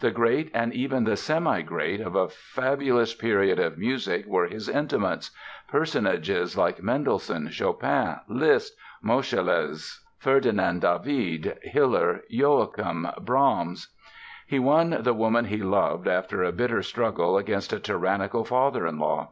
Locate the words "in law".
18.86-19.30